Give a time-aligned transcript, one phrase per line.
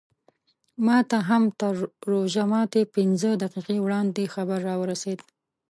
[0.85, 1.73] ماته هم تر
[2.11, 5.19] روژه ماتي پینځه دقیقې وړاندې خبر راورسېد.